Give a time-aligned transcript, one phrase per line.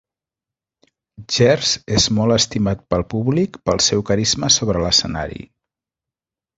[1.35, 5.49] Gers és molt estimat pel públic pel seu carisma sobre l'escenari.